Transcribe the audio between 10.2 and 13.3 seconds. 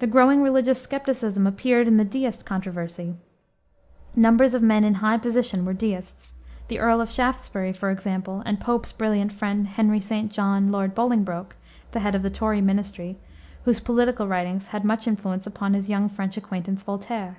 John, Lord Bolingbroke, the head of the Tory ministry,